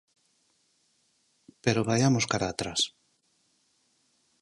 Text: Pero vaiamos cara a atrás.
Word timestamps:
Pero 1.63 1.87
vaiamos 1.89 2.25
cara 2.31 2.45
a 2.47 2.53
atrás. 2.55 2.81